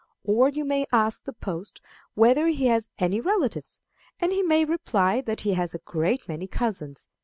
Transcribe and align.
Or 0.23 0.49
you 0.49 0.65
may 0.65 0.87
ask 0.91 1.25
the 1.25 1.31
post 1.31 1.79
whether 2.15 2.47
he 2.47 2.65
has 2.65 2.89
any 2.97 3.19
relatives, 3.21 3.79
and 4.19 4.31
he 4.31 4.41
may 4.41 4.65
reply 4.65 5.21
that 5.21 5.41
he 5.41 5.53
has 5.53 5.75
a 5.75 5.85
great 5.85 6.27
many 6.27 6.47
cousins. 6.47 7.07